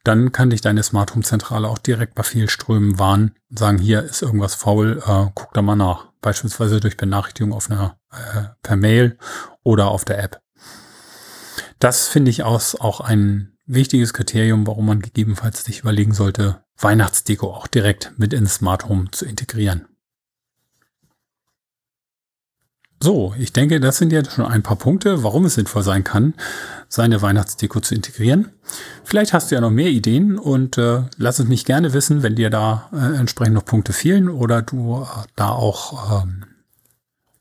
dann 0.04 0.32
kann 0.32 0.50
dich 0.50 0.60
deine 0.60 0.82
Smart 0.82 1.14
Home 1.14 1.24
Zentrale 1.24 1.68
auch 1.68 1.78
direkt 1.78 2.14
bei 2.14 2.22
Fehlströmen 2.22 2.98
warnen 2.98 3.34
und 3.50 3.58
sagen, 3.58 3.78
hier 3.78 4.02
ist 4.02 4.22
irgendwas 4.22 4.54
faul, 4.54 5.02
äh, 5.06 5.26
guck 5.34 5.52
da 5.54 5.62
mal 5.62 5.76
nach. 5.76 6.06
Beispielsweise 6.20 6.80
durch 6.80 6.96
Benachrichtigung 6.96 7.52
auf 7.52 7.70
einer, 7.70 7.98
äh, 8.10 8.48
per 8.62 8.76
Mail 8.76 9.18
oder 9.62 9.88
auf 9.88 10.04
der 10.04 10.22
App. 10.22 10.40
Das 11.78 12.08
finde 12.08 12.30
ich 12.30 12.42
aus 12.42 12.74
auch 12.74 13.00
ein 13.00 13.56
wichtiges 13.66 14.14
Kriterium, 14.14 14.66
warum 14.66 14.86
man 14.86 15.00
gegebenenfalls 15.00 15.64
sich 15.64 15.80
überlegen 15.80 16.14
sollte, 16.14 16.62
Weihnachtsdeko 16.78 17.52
auch 17.52 17.66
direkt 17.66 18.12
mit 18.16 18.32
ins 18.32 18.54
Smart 18.54 18.88
Home 18.88 19.10
zu 19.10 19.26
integrieren. 19.26 19.86
So, 23.02 23.34
ich 23.38 23.52
denke, 23.52 23.78
das 23.78 23.98
sind 23.98 24.10
jetzt 24.10 24.32
schon 24.32 24.46
ein 24.46 24.62
paar 24.62 24.76
Punkte, 24.76 25.22
warum 25.22 25.44
es 25.44 25.54
sinnvoll 25.54 25.82
sein 25.82 26.02
kann, 26.02 26.34
seine 26.88 27.20
Weihnachtsdeko 27.20 27.80
zu 27.80 27.94
integrieren. 27.94 28.52
Vielleicht 29.04 29.32
hast 29.34 29.50
du 29.50 29.54
ja 29.54 29.60
noch 29.60 29.70
mehr 29.70 29.90
Ideen 29.90 30.38
und 30.38 30.78
äh, 30.78 31.02
lass 31.18 31.38
es 31.38 31.46
mich 31.46 31.66
gerne 31.66 31.92
wissen, 31.92 32.22
wenn 32.22 32.36
dir 32.36 32.48
da 32.48 32.88
äh, 32.92 33.18
entsprechend 33.18 33.54
noch 33.54 33.66
Punkte 33.66 33.92
fehlen 33.92 34.30
oder 34.30 34.62
du 34.62 35.02
äh, 35.02 35.06
da 35.36 35.50
auch 35.50 36.22
ähm, 36.22 36.44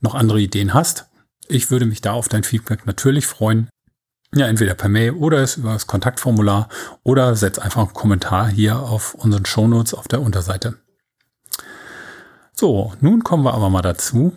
noch 0.01 0.13
andere 0.13 0.41
Ideen 0.41 0.73
hast. 0.73 1.07
Ich 1.47 1.71
würde 1.71 1.85
mich 1.85 2.01
da 2.01 2.11
auf 2.11 2.27
dein 2.27 2.43
Feedback 2.43 2.85
natürlich 2.85 3.25
freuen. 3.25 3.69
Ja, 4.33 4.47
entweder 4.47 4.73
per 4.73 4.89
Mail 4.89 5.11
oder 5.11 5.37
es 5.37 5.55
über 5.55 5.71
das 5.71 5.87
Kontaktformular 5.87 6.67
oder 7.03 7.35
setz 7.35 7.59
einfach 7.59 7.83
einen 7.83 7.93
Kommentar 7.93 8.49
hier 8.49 8.79
auf 8.79 9.13
unseren 9.13 9.45
Shownotes 9.45 9.93
auf 9.93 10.09
der 10.09 10.21
Unterseite. 10.21 10.75
So, 12.53 12.93
nun 12.99 13.23
kommen 13.23 13.43
wir 13.43 13.53
aber 13.53 13.69
mal 13.69 13.81
dazu, 13.81 14.35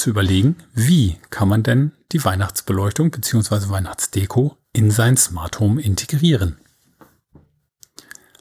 zu 0.00 0.10
überlegen, 0.10 0.56
wie 0.74 1.18
kann 1.30 1.48
man 1.48 1.62
denn 1.62 1.92
die 2.12 2.24
Weihnachtsbeleuchtung 2.24 3.10
bzw. 3.10 3.68
Weihnachtsdeko 3.68 4.56
in 4.72 4.90
sein 4.90 5.16
Smart 5.16 5.60
Home 5.60 5.80
integrieren. 5.80 6.56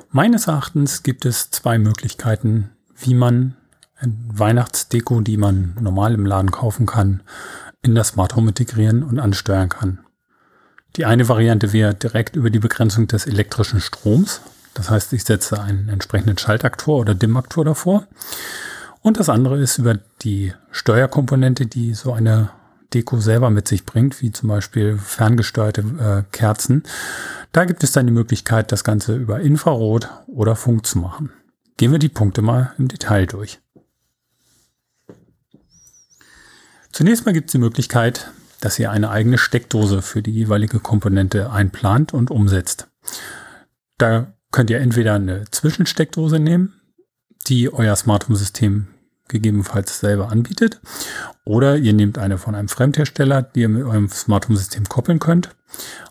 Meines 0.10 0.48
Erachtens 0.48 1.04
gibt 1.04 1.26
es 1.26 1.52
zwei 1.52 1.78
Möglichkeiten, 1.78 2.72
wie 2.96 3.14
man 3.14 3.56
Weihnachtsdeko, 4.02 5.22
die 5.22 5.38
man 5.38 5.76
normal 5.80 6.14
im 6.14 6.26
Laden 6.26 6.52
kaufen 6.52 6.86
kann, 6.86 7.22
in 7.82 7.96
das 7.96 8.10
Smart 8.10 8.36
Home 8.36 8.50
integrieren 8.50 9.04
und 9.04 9.20
ansteuern 9.20 9.70
kann. 9.70 10.00
Die 10.96 11.06
eine 11.06 11.28
Variante 11.28 11.74
wäre 11.74 11.94
direkt 11.94 12.36
über 12.36 12.50
die 12.50 12.60
Begrenzung 12.60 13.08
des 13.08 13.28
elektrischen 13.28 13.82
Stroms. 13.82 14.42
Das 14.74 14.90
heißt, 14.90 15.14
ich 15.14 15.24
setze 15.24 15.62
einen 15.62 15.90
entsprechenden 15.90 16.38
Schaltaktor 16.38 17.00
oder 17.00 17.14
Dimmaktor 17.14 17.66
davor. 17.66 18.08
Und 19.02 19.20
das 19.20 19.30
andere 19.30 19.58
ist 19.60 19.78
über 19.78 20.00
die 20.22 20.54
Steuerkomponente, 20.72 21.66
die 21.66 21.94
so 21.94 22.14
eine 22.14 22.50
Deko 22.94 23.20
selber 23.20 23.50
mit 23.50 23.68
sich 23.68 23.86
bringt, 23.86 24.22
wie 24.22 24.32
zum 24.32 24.50
Beispiel 24.50 24.98
ferngesteuerte 24.98 25.82
äh, 25.82 26.36
Kerzen. 26.36 26.84
Da 27.52 27.66
gibt 27.66 27.84
es 27.84 27.92
dann 27.92 28.08
die 28.08 28.14
Möglichkeit, 28.14 28.72
das 28.72 28.84
Ganze 28.84 29.16
über 29.16 29.40
Infrarot 29.40 30.10
oder 30.28 30.56
Funk 30.56 30.86
zu 30.86 31.00
machen. 31.00 31.32
Gehen 31.78 31.92
wir 31.92 32.00
die 32.00 32.10
Punkte 32.10 32.42
mal 32.42 32.74
im 32.78 32.88
Detail 32.88 33.26
durch. 33.26 33.60
Zunächst 36.92 37.26
mal 37.26 37.34
gibt 37.34 37.50
es 37.50 37.52
die 37.54 37.60
Möglichkeit, 37.60 38.32
dass 38.60 38.80
ihr 38.80 38.92
eine 38.92 39.10
eigene 39.10 39.38
Steckdose 39.38 40.02
für 40.02 40.22
die 40.22 40.32
jeweilige 40.32 40.80
Komponente 40.80 41.52
einplant 41.52 42.14
und 42.14 42.32
umsetzt. 42.32 42.88
Da 43.98 44.34
könnt 44.52 44.70
ihr 44.70 44.80
entweder 44.80 45.14
eine 45.14 45.46
Zwischensteckdose 45.52 46.40
nehmen, 46.40 46.79
die 47.50 47.74
euer 47.74 47.96
Smart 47.96 48.28
Home 48.28 48.38
System 48.38 48.88
gegebenenfalls 49.28 50.00
selber 50.00 50.30
anbietet, 50.32 50.80
oder 51.46 51.78
ihr 51.78 51.94
nehmt 51.94 52.18
eine 52.18 52.38
von 52.38 52.56
einem 52.56 52.68
Fremdhersteller, 52.68 53.42
die 53.42 53.62
ihr 53.62 53.70
mit 53.70 53.84
eurem 53.84 54.10
Smart 54.10 54.48
Home 54.48 54.58
System 54.58 54.90
koppeln 54.90 55.20
könnt. 55.20 55.56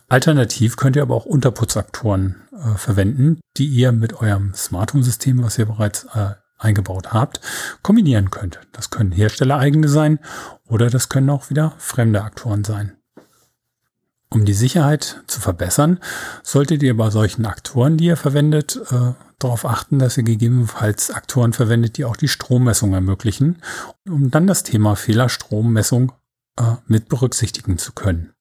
Alternativ 0.07 0.77
könnt 0.77 0.95
ihr 0.95 1.01
aber 1.01 1.15
auch 1.15 1.25
Unterputzaktoren 1.25 2.35
äh, 2.51 2.77
verwenden, 2.77 3.39
die 3.57 3.67
ihr 3.67 3.91
mit 3.91 4.13
eurem 4.13 4.53
Smart 4.53 4.93
Home 4.93 5.03
System, 5.03 5.43
was 5.43 5.57
ihr 5.57 5.65
bereits 5.65 6.05
äh, 6.13 6.31
eingebaut 6.57 7.13
habt, 7.13 7.41
kombinieren 7.83 8.31
könnt. 8.31 8.59
Das 8.71 8.89
können 8.89 9.11
herstellereigene 9.11 9.87
sein 9.87 10.19
oder 10.67 10.89
das 10.89 11.09
können 11.09 11.29
auch 11.29 11.49
wieder 11.49 11.73
fremde 11.77 12.23
Aktoren 12.23 12.63
sein. 12.63 12.98
Um 14.31 14.45
die 14.45 14.53
Sicherheit 14.53 15.23
zu 15.25 15.41
verbessern, 15.41 15.99
solltet 16.43 16.83
ihr 16.83 16.95
bei 16.95 17.09
solchen 17.09 17.47
Aktoren, 17.47 17.97
die 17.97 18.05
ihr 18.05 18.17
verwendet, 18.17 18.79
äh, 18.91 19.13
darauf 19.39 19.65
achten, 19.65 19.97
dass 19.97 20.17
ihr 20.17 20.23
gegebenenfalls 20.23 21.09
Aktoren 21.09 21.53
verwendet, 21.53 21.97
die 21.97 22.05
auch 22.05 22.15
die 22.15 22.27
Strommessung 22.27 22.93
ermöglichen, 22.93 23.61
um 24.07 24.29
dann 24.29 24.45
das 24.45 24.63
Thema 24.63 24.95
Fehlerstrommessung 24.95 26.11
äh, 26.57 26.75
mit 26.85 27.09
berücksichtigen 27.09 27.79
zu 27.79 27.93
können. 27.93 28.33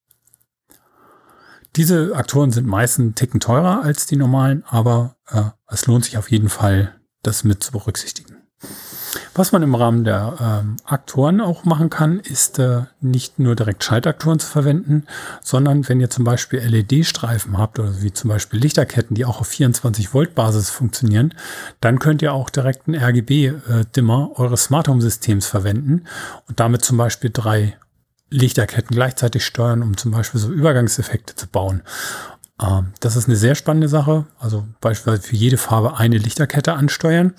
Diese 1.77 2.15
Aktoren 2.15 2.51
sind 2.51 2.67
meistens 2.67 3.03
einen 3.03 3.15
Ticken 3.15 3.41
teurer 3.41 3.83
als 3.83 4.07
die 4.07 4.17
normalen, 4.17 4.65
aber 4.67 5.17
äh, 5.29 5.45
es 5.69 5.87
lohnt 5.87 6.05
sich 6.05 6.19
auf 6.19 6.31
jeden 6.31 6.49
Fall, 6.49 7.01
das 7.23 7.45
mit 7.45 7.63
zu 7.63 7.73
berücksichtigen. 7.73 8.38
Was 9.35 9.53
man 9.53 9.63
im 9.63 9.77
Rahmen 9.77 10.03
der 10.03 10.37
ähm, 10.41 10.77
Aktoren 10.85 11.41
auch 11.41 11.65
machen 11.65 11.91
kann, 11.91 12.19
ist 12.19 12.59
äh, 12.59 12.83
nicht 13.01 13.39
nur 13.39 13.55
direkt 13.55 13.85
Schaltaktoren 13.85 14.41
zu 14.41 14.49
verwenden, 14.49 15.07
sondern 15.43 15.89
wenn 15.89 16.01
ihr 16.01 16.11
zum 16.11 16.25
Beispiel 16.25 16.59
LED-Streifen 16.59 17.57
habt 17.57 17.79
oder 17.79 18.03
wie 18.03 18.13
zum 18.13 18.31
Beispiel 18.31 18.59
Lichterketten, 18.59 19.15
die 19.15 19.25
auch 19.25 19.41
auf 19.41 19.47
24 19.47 20.13
Volt 20.13 20.35
Basis 20.35 20.71
funktionieren, 20.71 21.35
dann 21.81 22.01
könnt 22.01 22.21
ihr 22.21 22.33
auch 22.33 22.51
direkt 22.51 22.89
einen 22.89 23.01
RGB-Dimmer 23.01 24.31
äh, 24.33 24.41
eures 24.41 24.65
Smart 24.65 24.89
Home 24.89 25.03
Systems 25.03 25.47
verwenden 25.47 26.05
und 26.49 26.59
damit 26.59 26.85
zum 26.85 26.97
Beispiel 26.97 27.31
drei 27.33 27.79
Lichterketten 28.31 28.95
gleichzeitig 28.95 29.45
steuern, 29.45 29.83
um 29.83 29.97
zum 29.97 30.11
Beispiel 30.11 30.41
so 30.41 30.51
Übergangseffekte 30.51 31.37
zu 31.37 31.47
bauen. 31.47 31.83
Ähm, 32.61 32.93
das 32.99 33.15
ist 33.15 33.29
eine 33.29 33.37
sehr 33.37 33.55
spannende 33.55 33.89
Sache. 33.89 34.27
Also 34.41 34.67
beispielsweise 34.81 35.23
für 35.23 35.37
jede 35.37 35.59
Farbe 35.59 35.97
eine 35.97 36.19
Lichterkette 36.19 36.73
ansteuern 36.73 37.35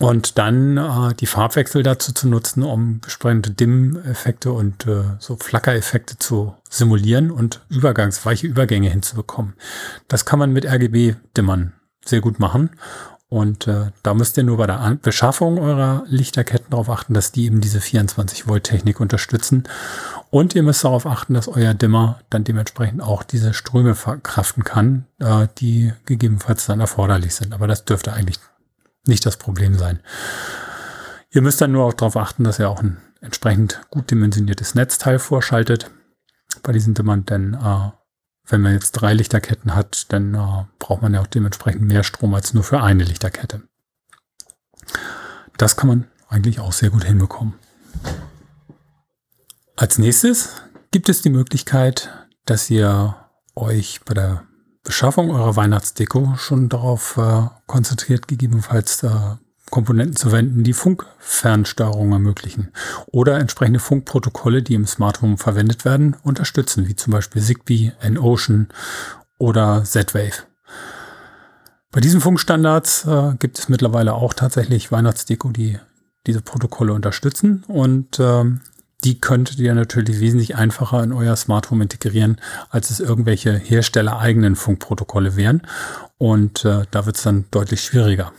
und 0.00 0.38
dann 0.38 0.78
äh, 0.78 1.14
die 1.14 1.26
Farbwechsel 1.26 1.82
dazu 1.82 2.12
zu 2.12 2.26
nutzen, 2.26 2.62
um 2.62 3.00
bestimmte 3.00 3.50
Dimm-Effekte 3.50 4.50
und 4.50 4.86
äh, 4.86 5.02
so 5.18 5.36
Flackereffekte 5.36 6.18
zu 6.18 6.54
simulieren 6.70 7.30
und 7.30 7.60
Übergangs, 7.68 8.24
weiche 8.24 8.46
Übergänge 8.46 8.88
hinzubekommen. 8.88 9.54
Das 10.08 10.24
kann 10.24 10.38
man 10.38 10.54
mit 10.54 10.64
RGB-Dimmern 10.64 11.74
sehr 12.02 12.22
gut 12.22 12.40
machen. 12.40 12.70
Und 13.28 13.68
äh, 13.68 13.92
da 14.02 14.14
müsst 14.14 14.38
ihr 14.38 14.42
nur 14.42 14.56
bei 14.56 14.66
der 14.66 14.98
Beschaffung 15.02 15.58
eurer 15.58 16.02
Lichterketten 16.06 16.70
darauf 16.70 16.88
achten, 16.88 17.12
dass 17.12 17.30
die 17.30 17.44
eben 17.44 17.60
diese 17.60 17.80
24 17.80 18.48
Volt 18.48 18.64
Technik 18.64 19.00
unterstützen. 19.00 19.64
Und 20.30 20.54
ihr 20.54 20.62
müsst 20.62 20.82
darauf 20.82 21.06
achten, 21.06 21.34
dass 21.34 21.46
euer 21.46 21.74
Dimmer 21.74 22.20
dann 22.30 22.42
dementsprechend 22.42 23.02
auch 23.02 23.22
diese 23.22 23.52
Ströme 23.52 23.94
verkraften 23.94 24.64
kann, 24.64 25.04
äh, 25.18 25.46
die 25.58 25.92
gegebenenfalls 26.06 26.64
dann 26.64 26.80
erforderlich 26.80 27.34
sind. 27.34 27.52
Aber 27.52 27.68
das 27.68 27.84
dürfte 27.84 28.14
eigentlich 28.14 28.38
nicht 29.06 29.24
das 29.26 29.36
Problem 29.36 29.76
sein. 29.76 30.00
Ihr 31.30 31.42
müsst 31.42 31.60
dann 31.60 31.72
nur 31.72 31.84
auch 31.84 31.94
darauf 31.94 32.16
achten, 32.16 32.44
dass 32.44 32.58
ihr 32.58 32.68
auch 32.68 32.82
ein 32.82 32.98
entsprechend 33.20 33.80
gut 33.90 34.10
dimensioniertes 34.10 34.74
Netzteil 34.74 35.18
vorschaltet 35.18 35.90
bei 36.62 36.72
diesen 36.72 36.94
Dimmern, 36.94 37.24
denn 37.26 37.54
äh, 37.54 37.90
wenn 38.46 38.60
man 38.60 38.72
jetzt 38.72 38.92
drei 38.92 39.14
Lichterketten 39.14 39.74
hat, 39.74 40.12
dann 40.12 40.34
äh, 40.34 40.64
braucht 40.78 41.02
man 41.02 41.14
ja 41.14 41.20
auch 41.20 41.26
dementsprechend 41.26 41.82
mehr 41.82 42.02
Strom 42.02 42.34
als 42.34 42.52
nur 42.52 42.64
für 42.64 42.82
eine 42.82 43.04
Lichterkette. 43.04 43.62
Das 45.56 45.76
kann 45.76 45.88
man 45.88 46.08
eigentlich 46.28 46.58
auch 46.60 46.72
sehr 46.72 46.90
gut 46.90 47.04
hinbekommen. 47.04 47.54
Als 49.76 49.98
nächstes 49.98 50.62
gibt 50.90 51.08
es 51.08 51.22
die 51.22 51.30
Möglichkeit, 51.30 52.10
dass 52.44 52.68
ihr 52.70 53.16
euch 53.54 54.00
bei 54.04 54.14
der 54.14 54.44
Beschaffung 54.82 55.30
eurer 55.30 55.56
Weihnachtsdeko 55.56 56.34
schon 56.36 56.68
darauf 56.68 57.16
äh, 57.16 57.42
konzentriert, 57.66 58.28
gegebenenfalls 58.28 59.02
äh, 59.02 59.10
Komponenten 59.70 60.16
zu 60.16 60.32
wenden, 60.32 60.64
die 60.64 60.72
Funkfernsteuerung 60.72 62.12
ermöglichen 62.12 62.72
oder 63.06 63.38
entsprechende 63.38 63.78
Funkprotokolle, 63.78 64.62
die 64.62 64.74
im 64.74 64.86
Smart 64.86 65.22
Home 65.22 65.36
verwendet 65.36 65.84
werden, 65.84 66.16
unterstützen, 66.22 66.88
wie 66.88 66.96
zum 66.96 67.12
Beispiel 67.12 67.40
Zigbee, 67.40 67.92
N-Ocean 68.00 68.68
oder 69.38 69.84
Z-Wave. 69.84 70.44
Bei 71.92 72.00
diesen 72.00 72.20
Funkstandards 72.20 73.04
äh, 73.06 73.34
gibt 73.38 73.58
es 73.58 73.68
mittlerweile 73.68 74.14
auch 74.14 74.34
tatsächlich 74.34 74.92
Weihnachtsdeko, 74.92 75.50
die 75.50 75.78
diese 76.26 76.42
Protokolle 76.42 76.92
unterstützen 76.92 77.64
und 77.66 78.18
ähm, 78.20 78.60
die 79.04 79.20
könntet 79.20 79.58
ihr 79.58 79.74
natürlich 79.74 80.20
wesentlich 80.20 80.56
einfacher 80.56 81.02
in 81.02 81.12
euer 81.12 81.36
Smart 81.36 81.70
Home 81.70 81.84
integrieren, 81.84 82.40
als 82.70 82.90
es 82.90 83.00
irgendwelche 83.00 83.56
herstellereigenen 83.56 84.56
Funkprotokolle 84.56 85.36
wären. 85.36 85.62
Und 86.18 86.64
äh, 86.64 86.84
da 86.90 87.06
wird 87.06 87.16
es 87.16 87.22
dann 87.22 87.46
deutlich 87.50 87.82
schwieriger. 87.82 88.32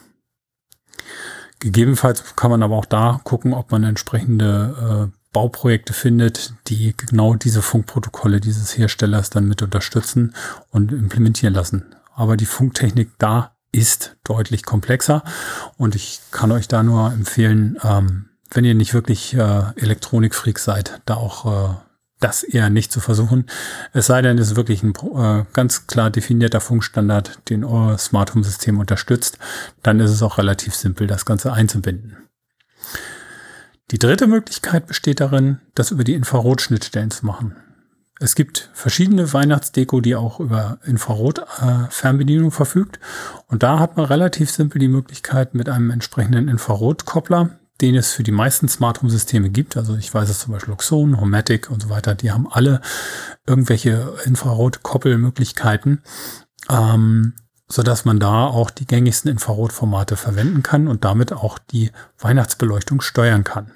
Gegebenenfalls 1.59 2.35
kann 2.35 2.51
man 2.51 2.63
aber 2.63 2.75
auch 2.75 2.85
da 2.85 3.21
gucken, 3.23 3.53
ob 3.53 3.71
man 3.71 3.83
entsprechende 3.83 5.09
äh, 5.11 5.17
Bauprojekte 5.31 5.93
findet, 5.93 6.53
die 6.67 6.95
genau 6.97 7.35
diese 7.35 7.61
Funkprotokolle 7.61 8.41
dieses 8.41 8.77
Herstellers 8.77 9.29
dann 9.29 9.47
mit 9.47 9.61
unterstützen 9.61 10.35
und 10.71 10.91
implementieren 10.91 11.53
lassen. 11.53 11.95
Aber 12.13 12.35
die 12.35 12.45
Funktechnik 12.45 13.11
da 13.17 13.55
ist 13.71 14.17
deutlich 14.23 14.63
komplexer 14.63 15.23
und 15.77 15.95
ich 15.95 16.19
kann 16.31 16.51
euch 16.51 16.67
da 16.67 16.83
nur 16.83 17.11
empfehlen, 17.13 17.77
ähm, 17.83 18.30
wenn 18.51 18.65
ihr 18.65 18.75
nicht 18.75 18.93
wirklich 18.93 19.33
äh, 19.33 19.63
Elektronikfreak 19.75 20.59
seid, 20.59 21.01
da 21.05 21.15
auch 21.15 21.71
äh, 21.71 21.75
das 22.19 22.43
eher 22.43 22.69
nicht 22.69 22.91
zu 22.91 22.99
versuchen. 22.99 23.45
Es 23.93 24.05
sei 24.05 24.21
denn, 24.21 24.37
es 24.37 24.51
ist 24.51 24.55
wirklich 24.55 24.83
ein 24.83 24.93
äh, 25.15 25.43
ganz 25.53 25.87
klar 25.87 26.09
definierter 26.09 26.61
Funkstandard, 26.61 27.39
den 27.49 27.63
euer 27.63 27.97
Smart 27.97 28.33
Home 28.33 28.43
System 28.43 28.79
unterstützt. 28.79 29.39
Dann 29.81 29.99
ist 29.99 30.11
es 30.11 30.21
auch 30.21 30.37
relativ 30.37 30.75
simpel, 30.75 31.07
das 31.07 31.25
Ganze 31.25 31.51
einzubinden. 31.51 32.17
Die 33.89 33.99
dritte 33.99 34.27
Möglichkeit 34.27 34.87
besteht 34.87 35.19
darin, 35.19 35.59
das 35.75 35.91
über 35.91 36.03
die 36.03 36.13
Infrarotschnittstellen 36.13 37.11
zu 37.11 37.25
machen. 37.25 37.55
Es 38.19 38.35
gibt 38.35 38.69
verschiedene 38.73 39.33
Weihnachtsdeko, 39.33 39.99
die 39.99 40.15
auch 40.15 40.39
über 40.39 40.77
Infrarot-Fernbedienung 40.85 42.49
äh, 42.49 42.51
verfügt. 42.51 42.99
Und 43.47 43.63
da 43.63 43.79
hat 43.79 43.97
man 43.97 44.05
relativ 44.05 44.51
simpel 44.51 44.77
die 44.77 44.87
Möglichkeit 44.87 45.55
mit 45.55 45.67
einem 45.67 45.89
entsprechenden 45.89 46.47
Infrarotkoppler 46.47 47.49
den 47.81 47.95
es 47.95 48.13
für 48.13 48.23
die 48.23 48.31
meisten 48.31 48.67
Smart 48.67 49.01
Home 49.01 49.11
Systeme 49.11 49.49
gibt. 49.49 49.75
Also 49.75 49.95
ich 49.95 50.13
weiß 50.13 50.29
es 50.29 50.39
zum 50.39 50.53
Beispiel 50.53 50.71
Luxon, 50.71 51.19
Homatic 51.19 51.69
und 51.69 51.81
so 51.81 51.89
weiter. 51.89 52.15
Die 52.15 52.31
haben 52.31 52.47
alle 52.51 52.81
irgendwelche 53.47 54.15
Infrarot-Koppelmöglichkeiten, 54.25 56.03
ähm, 56.69 57.33
so 57.67 57.83
man 58.05 58.19
da 58.19 58.45
auch 58.45 58.69
die 58.69 58.85
gängigsten 58.85 59.31
Infrarotformate 59.31 60.15
verwenden 60.17 60.61
kann 60.61 60.87
und 60.87 61.03
damit 61.05 61.33
auch 61.33 61.57
die 61.57 61.91
Weihnachtsbeleuchtung 62.19 63.01
steuern 63.01 63.43
kann. 63.43 63.71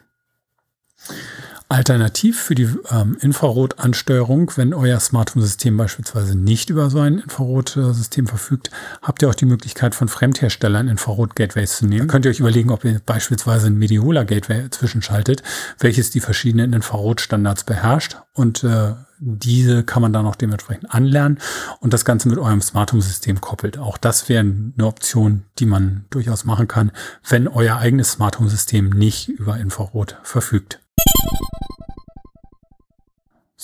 Alternativ 1.75 2.41
für 2.41 2.55
die 2.55 2.69
ähm, 2.89 3.17
Infrarotansteuerung, 3.19 4.49
wenn 4.55 4.73
euer 4.73 4.97
Smart 5.01 5.35
Home 5.35 5.43
System 5.43 5.75
beispielsweise 5.75 6.37
nicht 6.37 6.69
über 6.69 6.89
so 6.89 6.99
ein 7.01 7.19
Infrarotsystem 7.19 8.27
verfügt, 8.27 8.71
habt 9.01 9.21
ihr 9.21 9.29
auch 9.29 9.35
die 9.35 9.45
Möglichkeit 9.45 9.93
von 9.93 10.07
Fremdherstellern 10.07 10.87
Infrarot-Gateways 10.87 11.77
zu 11.77 11.85
nehmen. 11.85 12.07
Da 12.07 12.11
könnt 12.13 12.23
ihr 12.23 12.31
euch 12.31 12.39
überlegen, 12.39 12.71
ob 12.71 12.85
ihr 12.85 13.01
beispielsweise 13.05 13.67
ein 13.67 13.77
Mediola-Gateway 13.77 14.69
zwischenschaltet, 14.69 15.43
welches 15.77 16.11
die 16.11 16.21
verschiedenen 16.21 16.71
Infrarotstandards 16.71 17.65
beherrscht 17.65 18.17
und 18.33 18.63
äh, 18.63 18.93
diese 19.19 19.83
kann 19.83 20.01
man 20.01 20.13
dann 20.13 20.25
auch 20.25 20.35
dementsprechend 20.35 20.93
anlernen 20.93 21.39
und 21.81 21.93
das 21.93 22.05
Ganze 22.05 22.29
mit 22.29 22.37
eurem 22.37 22.61
Smart 22.61 22.93
Home 22.93 23.01
System 23.01 23.41
koppelt. 23.41 23.77
Auch 23.77 23.97
das 23.97 24.29
wäre 24.29 24.41
eine 24.41 24.85
Option, 24.85 25.43
die 25.59 25.65
man 25.65 26.05
durchaus 26.09 26.45
machen 26.45 26.69
kann, 26.69 26.91
wenn 27.27 27.49
euer 27.49 27.77
eigenes 27.77 28.13
Smart 28.13 28.39
Home 28.39 28.49
System 28.49 28.91
nicht 28.91 29.27
über 29.27 29.57
Infrarot 29.57 30.17
verfügt. 30.23 30.79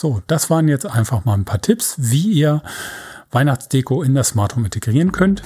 So, 0.02 0.22
das 0.26 0.50
waren 0.50 0.68
jetzt 0.68 0.88
einfach 0.88 1.26
mal 1.26 1.36
ein 1.36 1.46
paar 1.46 1.62
Tipps, 1.62 1.94
wie 2.00 2.32
ihr 2.32 2.64
Weihnachtsdeko 3.30 4.02
in 4.02 4.16
das 4.16 4.30
Smart 4.30 4.56
Home 4.56 4.66
integrieren 4.66 5.12
könnt. 5.12 5.44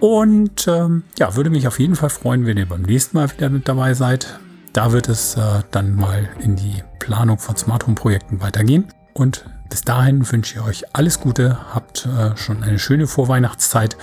Und 0.00 0.68
ähm, 0.68 1.04
ja, 1.18 1.36
würde 1.36 1.50
mich 1.50 1.66
auf 1.66 1.78
jeden 1.78 1.96
Fall 1.96 2.10
freuen, 2.10 2.44
wenn 2.44 2.58
ihr 2.58 2.68
beim 2.68 2.82
nächsten 2.82 3.16
Mal 3.16 3.30
wieder 3.30 3.48
mit 3.48 3.68
dabei 3.68 3.94
seid. 3.94 4.38
Da 4.72 4.92
wird 4.92 5.08
es 5.08 5.36
äh, 5.36 5.62
dann 5.70 5.94
mal 5.94 6.28
in 6.40 6.56
die 6.56 6.82
Planung 6.98 7.38
von 7.38 7.56
Smart 7.56 7.86
Home 7.86 7.94
Projekten 7.94 8.40
weitergehen. 8.40 8.86
Und 9.14 9.44
bis 9.70 9.82
dahin 9.82 10.30
wünsche 10.30 10.56
ich 10.56 10.60
euch 10.60 10.94
alles 10.94 11.20
Gute, 11.20 11.58
habt 11.72 12.06
äh, 12.06 12.36
schon 12.36 12.62
eine 12.62 12.78
schöne 12.78 13.06
Vorweihnachtszeit 13.06 13.96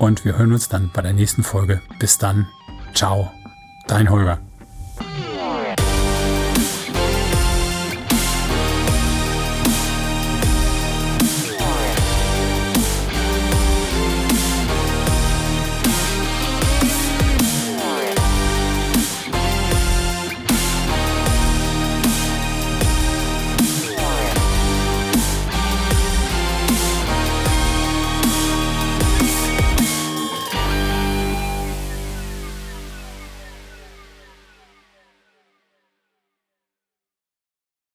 und 0.00 0.24
wir 0.24 0.38
hören 0.38 0.52
uns 0.52 0.68
dann 0.68 0.90
bei 0.92 1.02
der 1.02 1.12
nächsten 1.12 1.42
Folge. 1.44 1.82
Bis 1.98 2.16
dann. 2.18 2.48
Ciao. 2.94 3.30
Dein 3.86 4.10
Holger. 4.10 4.38